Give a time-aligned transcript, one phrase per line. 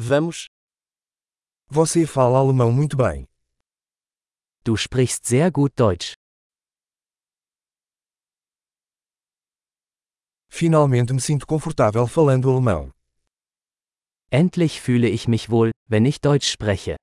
[0.00, 0.46] Vamos.
[1.66, 3.26] Você fala alemão muito bem.
[4.64, 6.14] Du sprichst sehr gut Deutsch.
[10.48, 12.92] Finalmente me sinto confortável falando alemão.
[14.30, 16.94] Endlich fühle ich mich wohl, wenn ich Deutsch spreche.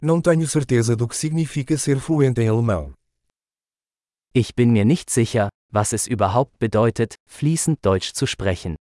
[0.00, 2.92] Não tenho certeza do que significa ser fluente em alemão.
[4.34, 8.76] Ich bin mir nicht sicher, was es überhaupt bedeutet, fließend Deutsch zu sprechen.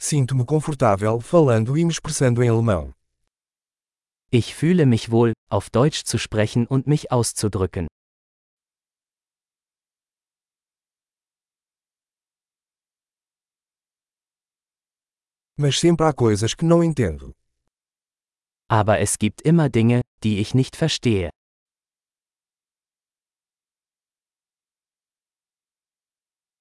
[0.00, 2.94] Sinto-me confortável falando e me expressando em alemão.
[4.30, 7.86] Ich fühle mich wohl, auf Deutsch zu sprechen und mich auszudrücken.
[15.58, 17.37] Mas sempre há coisas que não entendo.
[18.70, 21.30] Aber es gibt immer Dinge, die ich nicht verstehe.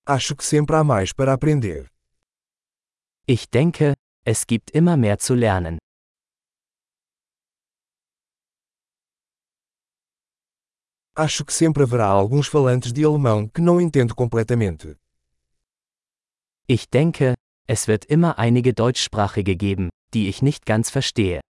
[0.06, 1.90] Acho que sempre há mais para aprender.
[3.28, 3.94] Ich denke,
[4.26, 5.80] es gibt immer mehr zu lernen.
[11.14, 14.96] Acho que sempre haverá alguns falantes de alemão que não entendo completamente.
[16.70, 17.34] Ich denke,
[17.68, 21.42] es wird immer einige Deutschsprachige geben, die ich nicht ganz verstehe.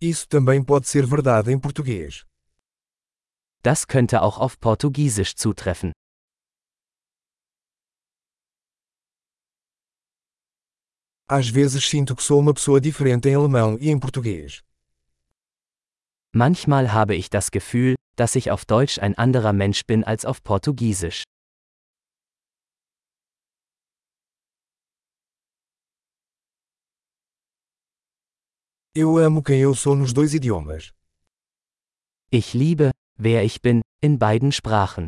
[0.00, 2.26] Isso também pode ser verdade em português.
[3.62, 5.92] Das könnte auch auf Portugiesisch zutreffen.
[11.28, 14.62] Às vezes sinto que sou uma pessoa diferente em alemão e em português.
[16.32, 20.42] Manchmal habe ich das Gefühl, dass ich auf Deutsch ein anderer Mensch bin als auf
[20.42, 21.22] Portugiesisch.
[28.98, 30.94] Eu amo quem eu sou nos dois idiomas.
[32.32, 35.06] Ich liebe, wer ich bin, in beiden Sprachen.